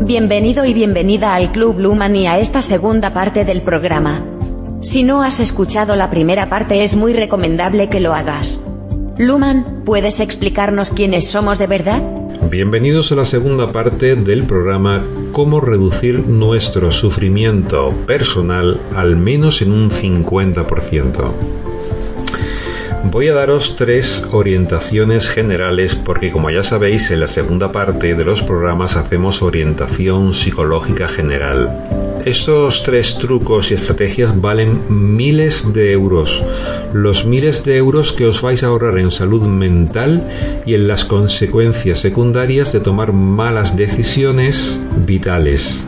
Bienvenido 0.00 0.64
y 0.64 0.74
bienvenida 0.74 1.34
al 1.34 1.52
Club 1.52 1.80
Luman 1.80 2.14
y 2.16 2.26
a 2.26 2.38
esta 2.38 2.62
segunda 2.62 3.12
parte 3.12 3.44
del 3.44 3.62
programa. 3.62 4.24
Si 4.80 5.02
no 5.02 5.22
has 5.22 5.40
escuchado 5.40 5.96
la 5.96 6.08
primera 6.08 6.48
parte 6.48 6.84
es 6.84 6.96
muy 6.96 7.12
recomendable 7.12 7.88
que 7.88 8.00
lo 8.00 8.14
hagas. 8.14 8.62
Luman, 9.18 9.82
¿puedes 9.84 10.20
explicarnos 10.20 10.90
quiénes 10.90 11.28
somos 11.28 11.58
de 11.58 11.66
verdad? 11.66 12.02
Bienvenidos 12.48 13.12
a 13.12 13.16
la 13.16 13.24
segunda 13.24 13.72
parte 13.72 14.14
del 14.14 14.44
programa 14.44 15.04
Cómo 15.32 15.60
reducir 15.60 16.20
nuestro 16.20 16.92
sufrimiento 16.92 17.90
personal 18.06 18.80
al 18.94 19.16
menos 19.16 19.60
en 19.60 19.72
un 19.72 19.90
50%. 19.90 21.57
Voy 23.04 23.28
a 23.28 23.34
daros 23.34 23.76
tres 23.76 24.28
orientaciones 24.32 25.28
generales 25.28 25.94
porque 25.94 26.30
como 26.30 26.50
ya 26.50 26.62
sabéis 26.62 27.10
en 27.10 27.20
la 27.20 27.26
segunda 27.26 27.72
parte 27.72 28.14
de 28.14 28.24
los 28.24 28.42
programas 28.42 28.96
hacemos 28.96 29.40
orientación 29.40 30.34
psicológica 30.34 31.08
general. 31.08 31.70
Estos 32.24 32.82
tres 32.82 33.16
trucos 33.18 33.70
y 33.70 33.74
estrategias 33.74 34.38
valen 34.40 34.82
miles 34.88 35.72
de 35.72 35.92
euros. 35.92 36.42
Los 36.92 37.24
miles 37.24 37.64
de 37.64 37.76
euros 37.76 38.12
que 38.12 38.26
os 38.26 38.42
vais 38.42 38.62
a 38.62 38.66
ahorrar 38.66 38.98
en 38.98 39.10
salud 39.10 39.42
mental 39.42 40.28
y 40.66 40.74
en 40.74 40.88
las 40.88 41.04
consecuencias 41.04 42.00
secundarias 42.00 42.72
de 42.72 42.80
tomar 42.80 43.12
malas 43.12 43.76
decisiones 43.76 44.82
vitales. 45.06 45.86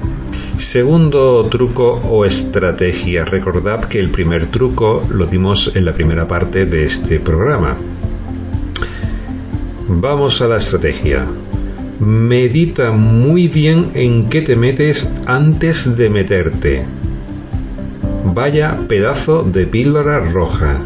Segundo 0.60 1.46
truco 1.46 2.02
o 2.04 2.26
estrategia. 2.26 3.24
Recordad 3.24 3.84
que 3.84 3.98
el 3.98 4.10
primer 4.10 4.50
truco 4.50 5.02
lo 5.08 5.24
dimos 5.24 5.74
en 5.74 5.86
la 5.86 5.94
primera 5.94 6.28
parte 6.28 6.66
de 6.66 6.84
este 6.84 7.18
programa. 7.18 7.78
Vamos 9.88 10.42
a 10.42 10.48
la 10.48 10.58
estrategia. 10.58 11.24
Medita 11.98 12.92
muy 12.92 13.48
bien 13.48 13.92
en 13.94 14.28
qué 14.28 14.42
te 14.42 14.54
metes 14.54 15.10
antes 15.24 15.96
de 15.96 16.10
meterte. 16.10 16.84
Vaya 18.26 18.80
pedazo 18.86 19.42
de 19.42 19.66
píldora 19.66 20.20
roja. 20.20 20.82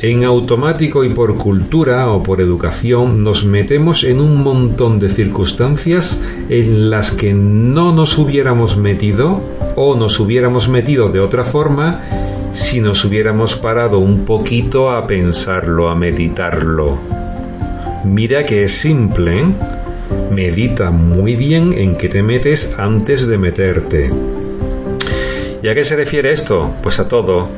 En 0.00 0.22
automático 0.22 1.02
y 1.02 1.08
por 1.08 1.36
cultura 1.36 2.08
o 2.12 2.22
por 2.22 2.40
educación 2.40 3.24
nos 3.24 3.44
metemos 3.44 4.04
en 4.04 4.20
un 4.20 4.44
montón 4.44 5.00
de 5.00 5.08
circunstancias 5.08 6.22
en 6.48 6.88
las 6.88 7.10
que 7.10 7.34
no 7.34 7.92
nos 7.92 8.16
hubiéramos 8.16 8.76
metido 8.76 9.42
o 9.74 9.96
nos 9.96 10.20
hubiéramos 10.20 10.68
metido 10.68 11.08
de 11.08 11.18
otra 11.18 11.44
forma 11.44 12.00
si 12.52 12.80
nos 12.80 13.04
hubiéramos 13.04 13.56
parado 13.56 13.98
un 13.98 14.24
poquito 14.24 14.92
a 14.92 15.04
pensarlo, 15.08 15.88
a 15.88 15.96
meditarlo. 15.96 16.96
Mira 18.04 18.46
que 18.46 18.62
es 18.62 18.72
simple, 18.72 19.40
¿eh? 19.40 19.46
Medita 20.30 20.92
muy 20.92 21.34
bien 21.34 21.72
en 21.72 21.96
qué 21.96 22.08
te 22.08 22.22
metes 22.22 22.72
antes 22.78 23.26
de 23.26 23.36
meterte. 23.36 24.12
¿Y 25.60 25.66
a 25.66 25.74
qué 25.74 25.84
se 25.84 25.96
refiere 25.96 26.30
esto? 26.30 26.72
Pues 26.82 27.00
a 27.00 27.08
todo 27.08 27.48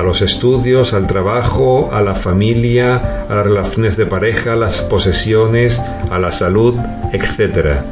a 0.00 0.02
los 0.02 0.22
estudios, 0.22 0.94
al 0.94 1.06
trabajo, 1.06 1.90
a 1.92 2.00
la 2.00 2.14
familia, 2.14 3.26
a 3.28 3.34
las 3.34 3.44
relaciones 3.44 3.98
de 3.98 4.06
pareja, 4.06 4.54
a 4.54 4.56
las 4.56 4.80
posesiones, 4.80 5.78
a 6.10 6.18
la 6.18 6.32
salud, 6.32 6.74
etc. 7.12 7.82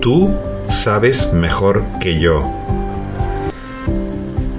Tú 0.00 0.32
sabes 0.68 1.32
mejor 1.32 1.82
que 2.00 2.20
yo. 2.20 2.48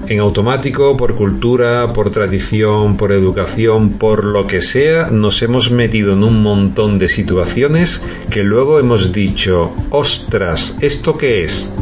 En 0.07 0.19
automático, 0.19 0.97
por 0.97 1.15
cultura, 1.15 1.93
por 1.93 2.11
tradición, 2.11 2.97
por 2.97 3.13
educación, 3.13 3.91
por 3.91 4.25
lo 4.25 4.45
que 4.45 4.61
sea, 4.61 5.07
nos 5.09 5.41
hemos 5.41 5.71
metido 5.71 6.11
en 6.13 6.25
un 6.25 6.43
montón 6.43 6.99
de 6.99 7.07
situaciones 7.07 8.05
que 8.29 8.43
luego 8.43 8.79
hemos 8.79 9.13
dicho, 9.13 9.71
ostras, 9.91 10.77
¿esto 10.81 11.17
qué 11.17 11.45
es? 11.45 11.73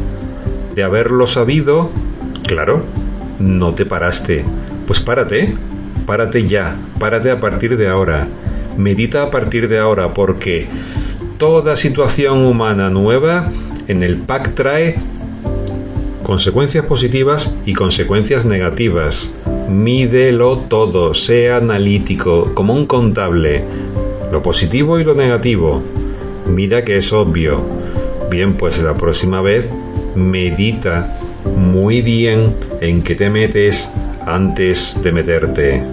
De 0.76 0.84
haberlo 0.84 1.26
sabido, 1.26 1.90
claro, 2.48 2.84
no 3.40 3.74
te 3.74 3.86
paraste, 3.86 4.44
pues 4.88 5.00
párate, 5.00 5.56
párate 6.06 6.48
ya, 6.48 6.78
párate 7.00 7.32
a 7.32 7.40
partir 7.40 7.78
de 7.78 7.88
ahora. 7.88 8.28
Medita 8.78 9.24
a 9.24 9.32
partir 9.32 9.68
de 9.68 9.80
ahora 9.80 10.14
porque 10.14 10.68
toda 11.38 11.76
situación 11.76 12.40
humana 12.46 12.90
nueva 12.90 13.52
en 13.88 14.04
el 14.04 14.18
pack 14.18 14.54
trae 14.54 14.96
consecuencias 16.24 16.86
positivas 16.86 17.56
y 17.66 17.74
consecuencias 17.74 18.46
negativas. 18.46 19.30
Mídelo 19.70 20.58
todo, 20.70 21.14
sea 21.14 21.58
analítico, 21.58 22.54
como 22.54 22.74
un 22.74 22.86
contable, 22.86 23.64
lo 24.32 24.42
positivo 24.42 25.00
y 25.00 25.04
lo 25.04 25.14
negativo. 25.14 25.82
Mira 26.48 26.84
que 26.84 26.98
es 26.98 27.14
obvio. 27.14 27.62
Bien, 28.30 28.56
pues 28.56 28.82
la 28.82 28.96
próxima 28.96 29.42
vez 29.42 29.68
medita 30.16 31.16
muy 31.58 32.02
bien 32.02 32.56
en 32.82 33.04
qué 33.04 33.16
te 33.16 33.30
metes 33.30 33.92
antes 34.26 35.02
de 35.02 35.12
meterte. 35.12 35.84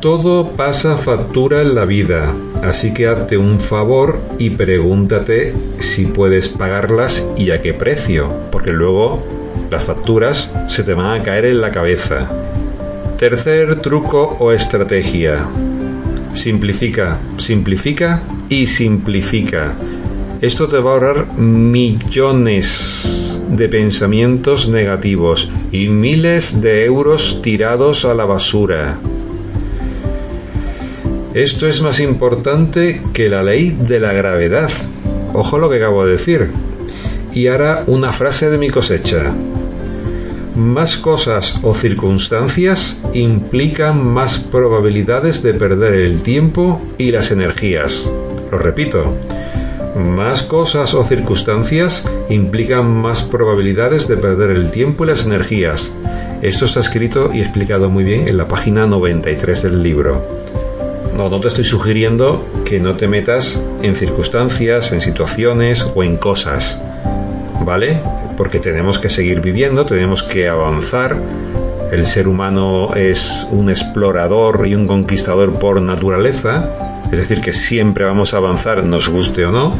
Todo 0.00 0.50
pasa 0.50 0.96
factura 0.96 1.62
en 1.62 1.74
la 1.74 1.86
vida, 1.86 2.34
así 2.62 2.92
que 2.92 3.08
hazte 3.08 3.38
un 3.38 3.58
favor 3.58 4.18
y 4.38 4.50
pregúntate 4.50 5.54
si 5.78 6.04
puedes 6.06 6.48
pagarlas 6.48 7.26
y 7.36 7.50
a 7.50 7.62
qué 7.62 7.72
precio, 7.72 8.28
porque 8.50 8.72
luego 8.72 9.22
las 9.70 9.84
facturas 9.84 10.52
se 10.68 10.82
te 10.82 10.92
van 10.92 11.20
a 11.20 11.22
caer 11.22 11.46
en 11.46 11.60
la 11.60 11.70
cabeza. 11.70 12.28
Tercer 13.18 13.80
truco 13.80 14.36
o 14.40 14.52
estrategia. 14.52 15.46
Simplifica, 16.34 17.18
simplifica 17.38 18.20
y 18.48 18.66
simplifica. 18.66 19.72
Esto 20.42 20.68
te 20.68 20.78
va 20.78 20.90
a 20.90 20.94
ahorrar 20.94 21.32
millones 21.38 23.03
de 23.56 23.68
pensamientos 23.68 24.68
negativos 24.68 25.50
y 25.70 25.88
miles 25.88 26.60
de 26.60 26.84
euros 26.84 27.40
tirados 27.42 28.04
a 28.04 28.14
la 28.14 28.24
basura. 28.24 28.98
Esto 31.34 31.68
es 31.68 31.82
más 31.82 32.00
importante 32.00 33.02
que 33.12 33.28
la 33.28 33.42
ley 33.42 33.70
de 33.70 34.00
la 34.00 34.12
gravedad. 34.12 34.70
Ojo 35.32 35.58
lo 35.58 35.70
que 35.70 35.76
acabo 35.76 36.04
de 36.04 36.12
decir. 36.12 36.50
Y 37.32 37.48
ahora 37.48 37.84
una 37.86 38.12
frase 38.12 38.50
de 38.50 38.58
mi 38.58 38.70
cosecha. 38.70 39.32
Más 40.56 40.96
cosas 40.96 41.58
o 41.62 41.74
circunstancias 41.74 43.00
implican 43.12 44.06
más 44.06 44.38
probabilidades 44.38 45.42
de 45.42 45.54
perder 45.54 45.94
el 45.94 46.22
tiempo 46.22 46.80
y 46.98 47.10
las 47.10 47.32
energías. 47.32 48.08
Lo 48.52 48.58
repito, 48.58 49.16
más 49.94 50.42
cosas 50.42 50.94
o 50.94 51.04
circunstancias 51.04 52.10
implican 52.28 52.90
más 52.90 53.22
probabilidades 53.22 54.08
de 54.08 54.16
perder 54.16 54.50
el 54.50 54.70
tiempo 54.70 55.04
y 55.04 55.08
las 55.08 55.24
energías. 55.24 55.90
Esto 56.42 56.64
está 56.64 56.80
escrito 56.80 57.30
y 57.32 57.40
explicado 57.40 57.88
muy 57.88 58.04
bien 58.04 58.28
en 58.28 58.36
la 58.36 58.48
página 58.48 58.86
93 58.86 59.62
del 59.62 59.82
libro. 59.82 60.22
No, 61.16 61.28
no 61.28 61.40
te 61.40 61.48
estoy 61.48 61.64
sugiriendo 61.64 62.44
que 62.64 62.80
no 62.80 62.96
te 62.96 63.06
metas 63.06 63.64
en 63.82 63.94
circunstancias, 63.94 64.92
en 64.92 65.00
situaciones 65.00 65.86
o 65.94 66.02
en 66.02 66.16
cosas. 66.16 66.82
¿Vale? 67.64 68.00
Porque 68.36 68.58
tenemos 68.58 68.98
que 68.98 69.08
seguir 69.08 69.40
viviendo, 69.40 69.86
tenemos 69.86 70.22
que 70.22 70.48
avanzar. 70.48 71.16
El 71.92 72.04
ser 72.04 72.26
humano 72.26 72.94
es 72.94 73.46
un 73.52 73.70
explorador 73.70 74.66
y 74.66 74.74
un 74.74 74.88
conquistador 74.88 75.52
por 75.58 75.80
naturaleza 75.80 76.93
es 77.14 77.20
decir, 77.20 77.40
que 77.40 77.52
siempre 77.52 78.04
vamos 78.04 78.34
a 78.34 78.38
avanzar, 78.38 78.84
nos 78.84 79.08
guste 79.08 79.46
o 79.46 79.52
no. 79.52 79.74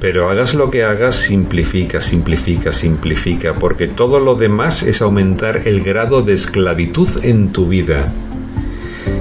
Pero 0.00 0.28
hagas 0.28 0.54
lo 0.54 0.70
que 0.70 0.82
hagas, 0.82 1.14
simplifica, 1.14 2.00
simplifica, 2.02 2.72
simplifica, 2.72 3.54
porque 3.54 3.86
todo 3.86 4.18
lo 4.18 4.34
demás 4.34 4.82
es 4.82 5.00
aumentar 5.00 5.68
el 5.68 5.82
grado 5.82 6.22
de 6.22 6.32
esclavitud 6.32 7.08
en 7.22 7.52
tu 7.52 7.68
vida. 7.68 8.12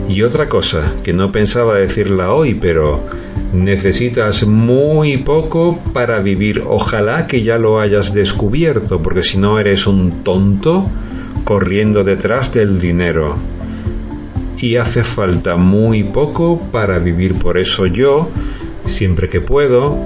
Y 0.10 0.24
otra 0.24 0.50
cosa, 0.50 0.94
que 1.04 1.14
no 1.14 1.32
pensaba 1.32 1.76
decirla 1.76 2.32
hoy, 2.32 2.56
pero 2.56 3.04
necesitas 3.54 4.48
muy 4.48 5.18
poco 5.18 5.80
para 5.94 6.22
vivir. 6.22 6.64
Ojalá 6.66 7.28
que 7.28 7.44
ya 7.44 7.60
lo 7.60 7.80
hayas 7.80 8.16
descubierto, 8.16 9.00
porque 9.04 9.22
si 9.22 9.38
no 9.38 9.60
eres 9.60 9.86
un 9.86 10.24
tonto 10.24 10.90
corriendo 11.44 12.04
detrás 12.04 12.52
del 12.52 12.80
dinero 12.80 13.57
y 14.60 14.76
hace 14.78 15.04
falta 15.04 15.56
muy 15.56 16.04
poco 16.04 16.60
para 16.72 17.00
vivir. 17.00 17.36
Por 17.36 17.58
eso 17.58 17.86
yo, 17.86 18.30
siempre 18.86 19.30
que 19.30 19.42
puedo, 19.42 19.98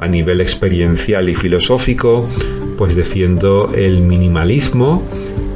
a 0.00 0.08
nivel 0.08 0.40
experiencial 0.40 1.28
y 1.28 1.34
filosófico, 1.34 2.28
pues 2.76 2.94
defiendo 2.94 3.72
el 3.74 4.00
minimalismo 4.00 5.02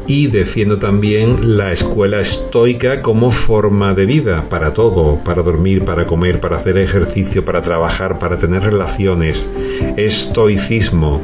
y 0.07 0.27
defiendo 0.27 0.79
también 0.79 1.57
la 1.57 1.73
escuela 1.73 2.21
estoica 2.21 3.03
como 3.03 3.31
forma 3.31 3.95
de 3.95 4.07
vida 4.07 4.49
para 4.49 4.75
todo, 4.75 5.19
para 5.25 5.43
dormir, 5.43 5.85
para 5.85 6.07
comer, 6.07 6.41
para 6.41 6.57
hacer 6.57 6.77
ejercicio, 6.79 7.45
para 7.45 7.63
trabajar, 7.63 8.19
para 8.19 8.37
tener 8.37 8.63
relaciones. 8.63 9.49
Estoicismo. 9.97 11.21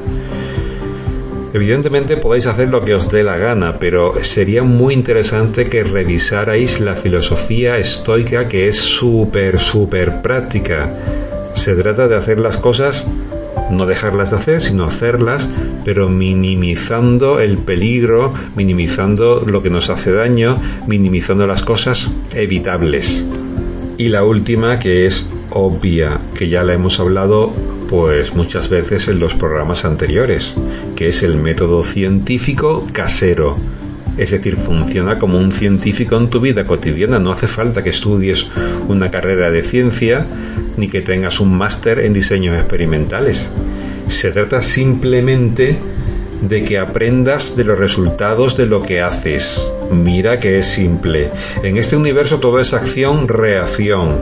Evidentemente 1.52 2.16
podéis 2.16 2.46
hacer 2.46 2.68
lo 2.68 2.84
que 2.84 2.94
os 2.94 3.08
dé 3.08 3.22
la 3.24 3.38
gana, 3.38 3.78
pero 3.78 4.22
sería 4.22 4.62
muy 4.62 4.92
interesante 4.92 5.68
que 5.68 5.82
revisarais 5.82 6.80
la 6.80 6.94
filosofía 6.94 7.78
estoica 7.78 8.48
que 8.48 8.68
es 8.68 8.76
súper, 8.76 9.58
súper 9.58 10.20
práctica. 10.20 10.94
Se 11.54 11.74
trata 11.74 12.06
de 12.06 12.16
hacer 12.16 12.38
las 12.38 12.58
cosas 12.58 13.08
no 13.70 13.86
dejarlas 13.86 14.30
de 14.30 14.36
hacer, 14.36 14.60
sino 14.60 14.84
hacerlas, 14.84 15.48
pero 15.84 16.08
minimizando 16.08 17.40
el 17.40 17.58
peligro, 17.58 18.32
minimizando 18.56 19.44
lo 19.46 19.62
que 19.62 19.70
nos 19.70 19.90
hace 19.90 20.12
daño, 20.12 20.60
minimizando 20.86 21.46
las 21.46 21.62
cosas 21.62 22.10
evitables. 22.34 23.26
Y 23.96 24.08
la 24.08 24.24
última, 24.24 24.78
que 24.78 25.06
es 25.06 25.28
obvia, 25.50 26.18
que 26.34 26.48
ya 26.48 26.62
la 26.62 26.74
hemos 26.74 27.00
hablado 27.00 27.52
pues 27.88 28.34
muchas 28.34 28.68
veces 28.68 29.08
en 29.08 29.18
los 29.18 29.34
programas 29.34 29.84
anteriores, 29.84 30.54
que 30.94 31.08
es 31.08 31.22
el 31.22 31.36
método 31.36 31.82
científico 31.82 32.86
casero. 32.92 33.56
Es 34.18 34.32
decir, 34.32 34.56
funciona 34.56 35.18
como 35.18 35.38
un 35.38 35.52
científico 35.52 36.16
en 36.16 36.28
tu 36.28 36.40
vida 36.40 36.66
cotidiana. 36.66 37.18
No 37.18 37.32
hace 37.32 37.46
falta 37.46 37.82
que 37.82 37.90
estudies 37.90 38.48
una 38.88 39.10
carrera 39.10 39.50
de 39.50 39.62
ciencia 39.62 40.26
ni 40.76 40.88
que 40.88 41.00
tengas 41.00 41.40
un 41.40 41.56
máster 41.56 42.00
en 42.00 42.12
diseños 42.12 42.58
experimentales. 42.58 43.50
Se 44.08 44.30
trata 44.32 44.60
simplemente 44.60 45.78
de 46.42 46.64
que 46.64 46.78
aprendas 46.78 47.56
de 47.56 47.64
los 47.64 47.78
resultados 47.78 48.56
de 48.56 48.66
lo 48.66 48.82
que 48.82 49.00
haces. 49.00 49.66
Mira 49.90 50.38
que 50.38 50.58
es 50.58 50.66
simple. 50.66 51.30
En 51.62 51.76
este 51.76 51.96
universo 51.96 52.38
todo 52.38 52.58
es 52.58 52.74
acción-reacción. 52.74 54.18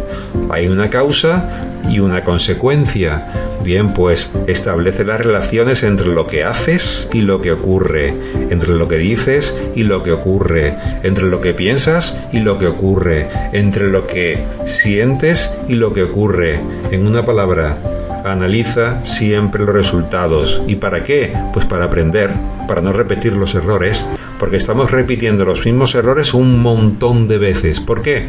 Hay 0.51 0.67
una 0.69 0.89
causa 0.89 1.66
y 1.89 2.01
una 2.01 2.23
consecuencia. 2.23 3.27
Bien, 3.63 3.95
pues 3.95 4.31
establece 4.47 5.05
las 5.05 5.21
relaciones 5.21 5.83
entre 5.83 6.09
lo 6.09 6.27
que 6.27 6.45
haces 6.45 7.09
y 7.13 7.23
lo 7.23 7.41
que 7.41 7.53
ocurre, 7.53 8.15
entre 8.51 8.75
lo 8.75 8.87
que 8.87 8.97
dices 8.97 9.59
y 9.75 9.83
lo 9.83 10.03
que 10.03 10.13
ocurre, 10.13 10.77
entre 11.03 11.27
lo 11.27 11.41
que 11.41 11.55
piensas 11.55 12.19
y 12.33 12.41
lo 12.41 12.59
que 12.59 12.69
ocurre, 12.69 13.29
entre 13.53 13.89
lo 13.89 14.07
que 14.07 14.39
sientes 14.67 15.53
y 15.69 15.75
lo 15.75 15.93
que 15.93 16.05
ocurre. 16.05 16.61
En 16.91 17.07
una 17.07 17.25
palabra, 17.25 17.79
analiza 18.25 19.05
siempre 19.05 19.65
los 19.65 19.75
resultados. 19.75 20.63
¿Y 20.67 20.77
para 20.77 21.03
qué? 21.03 21.33
Pues 21.53 21.67
para 21.67 21.87
aprender, 21.87 22.31
para 22.69 22.81
no 22.81 22.93
repetir 22.93 23.33
los 23.35 23.55
errores, 23.55 24.07
porque 24.39 24.57
estamos 24.57 24.91
repitiendo 24.91 25.45
los 25.45 25.65
mismos 25.65 25.95
errores 25.95 26.35
un 26.35 26.61
montón 26.61 27.29
de 27.29 27.39
veces. 27.39 27.81
¿Por 27.81 28.03
qué? 28.03 28.27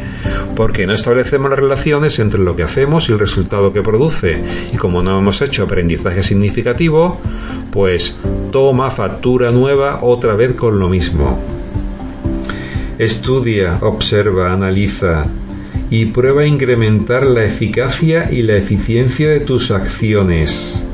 Porque 0.56 0.86
no 0.86 0.94
establecemos 0.94 1.50
las 1.50 1.58
relaciones 1.58 2.18
entre 2.18 2.40
lo 2.40 2.56
que 2.56 2.62
hacemos 2.62 3.08
y 3.08 3.12
el 3.12 3.18
resultado 3.18 3.72
que 3.72 3.82
produce. 3.82 4.42
Y 4.72 4.76
como 4.76 5.02
no 5.02 5.18
hemos 5.18 5.42
hecho 5.42 5.64
aprendizaje 5.64 6.22
significativo, 6.22 7.20
pues 7.70 8.16
toma 8.50 8.90
factura 8.90 9.50
nueva 9.50 10.00
otra 10.02 10.34
vez 10.34 10.54
con 10.56 10.78
lo 10.78 10.88
mismo. 10.88 11.38
Estudia, 12.98 13.78
observa, 13.80 14.52
analiza, 14.52 15.26
y 15.90 16.06
prueba 16.06 16.42
a 16.42 16.46
incrementar 16.46 17.24
la 17.24 17.44
eficacia 17.44 18.28
y 18.30 18.42
la 18.42 18.56
eficiencia 18.56 19.28
de 19.28 19.40
tus 19.40 19.70
acciones. 19.70 20.87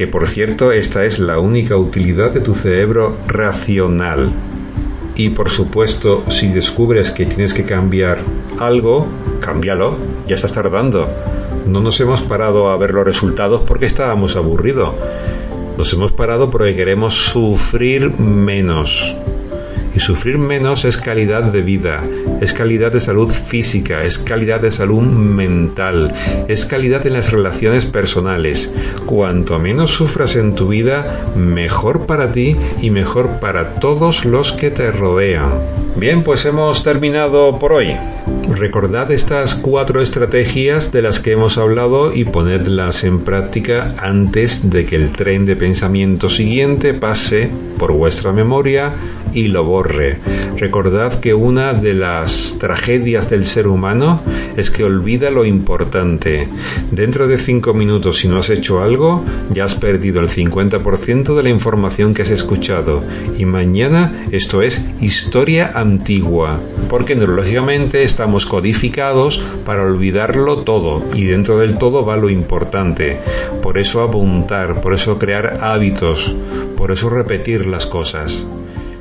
Que 0.00 0.06
por 0.06 0.26
cierto, 0.26 0.72
esta 0.72 1.04
es 1.04 1.18
la 1.18 1.38
única 1.38 1.76
utilidad 1.76 2.30
de 2.30 2.40
tu 2.40 2.54
cerebro 2.54 3.18
racional. 3.26 4.32
Y 5.14 5.28
por 5.28 5.50
supuesto, 5.50 6.24
si 6.30 6.48
descubres 6.48 7.10
que 7.10 7.26
tienes 7.26 7.52
que 7.52 7.66
cambiar 7.66 8.20
algo, 8.58 9.06
cámbialo, 9.40 9.98
ya 10.26 10.36
estás 10.36 10.54
tardando. 10.54 11.06
No 11.66 11.80
nos 11.80 12.00
hemos 12.00 12.22
parado 12.22 12.70
a 12.70 12.78
ver 12.78 12.94
los 12.94 13.04
resultados 13.04 13.60
porque 13.66 13.84
estábamos 13.84 14.36
aburridos. 14.36 14.94
Nos 15.76 15.92
hemos 15.92 16.12
parado 16.12 16.48
porque 16.48 16.74
queremos 16.74 17.12
sufrir 17.12 18.18
menos. 18.18 19.18
Y 19.94 20.00
sufrir 20.00 20.38
menos 20.38 20.84
es 20.84 20.96
calidad 20.96 21.42
de 21.42 21.62
vida, 21.62 22.02
es 22.40 22.52
calidad 22.52 22.92
de 22.92 23.00
salud 23.00 23.28
física, 23.28 24.04
es 24.04 24.18
calidad 24.18 24.60
de 24.60 24.70
salud 24.70 25.02
mental, 25.02 26.12
es 26.48 26.64
calidad 26.64 27.06
en 27.06 27.14
las 27.14 27.32
relaciones 27.32 27.86
personales. 27.86 28.70
Cuanto 29.06 29.58
menos 29.58 29.90
sufras 29.90 30.36
en 30.36 30.54
tu 30.54 30.68
vida, 30.68 31.24
mejor 31.36 32.06
para 32.06 32.32
ti 32.32 32.56
y 32.80 32.90
mejor 32.90 33.40
para 33.40 33.74
todos 33.74 34.24
los 34.24 34.52
que 34.52 34.70
te 34.70 34.90
rodean. 34.92 35.50
Bien, 35.96 36.22
pues 36.22 36.46
hemos 36.46 36.84
terminado 36.84 37.58
por 37.58 37.72
hoy. 37.72 37.96
Recordad 38.48 39.10
estas 39.10 39.54
cuatro 39.54 40.00
estrategias 40.00 40.92
de 40.92 41.02
las 41.02 41.20
que 41.20 41.32
hemos 41.32 41.58
hablado 41.58 42.14
y 42.14 42.24
ponedlas 42.24 43.04
en 43.04 43.20
práctica 43.20 43.94
antes 43.98 44.70
de 44.70 44.86
que 44.86 44.96
el 44.96 45.10
tren 45.12 45.46
de 45.46 45.56
pensamiento 45.56 46.28
siguiente 46.28 46.94
pase 46.94 47.50
por 47.78 47.92
vuestra 47.92 48.32
memoria 48.32 48.92
y 49.32 49.48
lo 49.48 49.64
borre. 49.64 50.18
Recordad 50.56 51.20
que 51.20 51.32
una 51.32 51.72
de 51.72 51.94
las 51.94 52.58
tragedias 52.60 53.30
del 53.30 53.44
ser 53.44 53.66
humano 53.66 54.20
es 54.56 54.70
que 54.70 54.84
olvida 54.84 55.30
lo 55.30 55.44
importante. 55.44 56.48
Dentro 56.90 57.28
de 57.28 57.38
cinco 57.38 57.72
minutos, 57.72 58.18
si 58.18 58.28
no 58.28 58.38
has 58.38 58.50
hecho 58.50 58.82
algo, 58.82 59.24
ya 59.50 59.64
has 59.64 59.74
perdido 59.74 60.20
el 60.20 60.28
50% 60.28 61.34
de 61.34 61.42
la 61.42 61.48
información 61.48 62.12
que 62.12 62.22
has 62.22 62.30
escuchado. 62.30 63.02
Y 63.38 63.46
mañana 63.46 64.26
esto 64.32 64.62
es 64.62 64.84
historia 65.00 65.72
antigua, 65.74 66.60
porque 66.88 67.14
neurológicamente 67.14 68.02
estamos 68.02 68.46
codificados 68.46 69.42
para 69.64 69.82
olvidarlo 69.82 70.58
todo 70.58 71.02
y 71.14 71.24
dentro 71.24 71.58
del 71.58 71.78
todo 71.78 72.04
va 72.04 72.16
lo 72.16 72.28
importante. 72.28 73.18
Por 73.62 73.78
eso 73.78 74.02
apuntar, 74.02 74.80
por 74.80 74.94
eso 74.94 75.18
crear 75.18 75.58
hábitos, 75.62 76.34
por 76.76 76.92
eso 76.92 77.08
repetir 77.08 77.66
las 77.66 77.86
cosas. 77.86 78.46